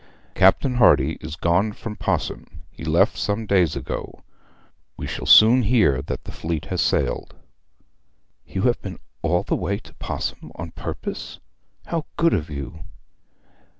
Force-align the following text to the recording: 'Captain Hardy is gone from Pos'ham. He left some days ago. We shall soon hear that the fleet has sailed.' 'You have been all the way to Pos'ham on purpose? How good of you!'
'Captain 0.33 0.77
Hardy 0.77 1.11
is 1.21 1.35
gone 1.35 1.73
from 1.73 1.95
Pos'ham. 1.95 2.63
He 2.71 2.83
left 2.83 3.17
some 3.19 3.45
days 3.45 3.75
ago. 3.75 4.23
We 4.97 5.05
shall 5.05 5.27
soon 5.27 5.61
hear 5.61 6.01
that 6.01 6.23
the 6.23 6.31
fleet 6.31 6.65
has 6.71 6.81
sailed.' 6.81 7.35
'You 8.43 8.63
have 8.63 8.81
been 8.81 8.97
all 9.21 9.43
the 9.43 9.55
way 9.55 9.77
to 9.77 9.93
Pos'ham 9.93 10.51
on 10.55 10.71
purpose? 10.71 11.39
How 11.85 12.07
good 12.17 12.33
of 12.33 12.49
you!' 12.49 12.79